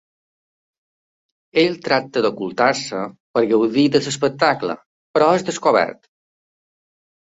[1.65, 3.05] Ell tracta d'ocultar-se
[3.37, 4.81] per gaudir de l'espectacle,
[5.17, 6.07] però és descobert.